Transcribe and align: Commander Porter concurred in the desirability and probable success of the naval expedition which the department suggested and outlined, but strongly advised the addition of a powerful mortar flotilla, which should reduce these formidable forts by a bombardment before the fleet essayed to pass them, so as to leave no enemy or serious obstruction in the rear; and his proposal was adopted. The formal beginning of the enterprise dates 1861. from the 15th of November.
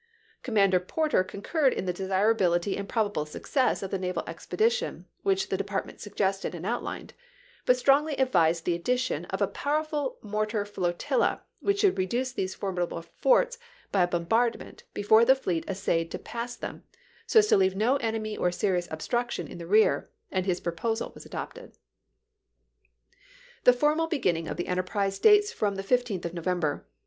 Commander 0.41 0.79
Porter 0.79 1.23
concurred 1.23 1.73
in 1.73 1.85
the 1.85 1.93
desirability 1.93 2.75
and 2.75 2.89
probable 2.89 3.23
success 3.23 3.83
of 3.83 3.91
the 3.91 3.99
naval 3.99 4.23
expedition 4.25 5.05
which 5.21 5.49
the 5.49 5.57
department 5.57 6.01
suggested 6.01 6.55
and 6.55 6.65
outlined, 6.65 7.13
but 7.67 7.77
strongly 7.77 8.15
advised 8.15 8.65
the 8.65 8.73
addition 8.73 9.25
of 9.25 9.43
a 9.43 9.47
powerful 9.47 10.17
mortar 10.23 10.65
flotilla, 10.65 11.43
which 11.59 11.81
should 11.81 11.99
reduce 11.99 12.31
these 12.31 12.55
formidable 12.55 13.03
forts 13.03 13.59
by 13.91 14.01
a 14.01 14.07
bombardment 14.07 14.83
before 14.95 15.23
the 15.23 15.35
fleet 15.35 15.63
essayed 15.69 16.09
to 16.09 16.17
pass 16.17 16.55
them, 16.55 16.81
so 17.27 17.37
as 17.37 17.45
to 17.45 17.55
leave 17.55 17.75
no 17.75 17.97
enemy 17.97 18.35
or 18.35 18.51
serious 18.51 18.87
obstruction 18.89 19.47
in 19.47 19.59
the 19.59 19.67
rear; 19.67 20.09
and 20.31 20.47
his 20.47 20.59
proposal 20.59 21.11
was 21.13 21.27
adopted. 21.27 21.77
The 23.65 23.73
formal 23.73 24.07
beginning 24.07 24.47
of 24.47 24.57
the 24.57 24.65
enterprise 24.67 25.19
dates 25.19 25.51
1861. 25.51 25.51
from 25.55 25.75
the 25.75 26.15
15th 26.15 26.25
of 26.25 26.33
November. 26.33 26.87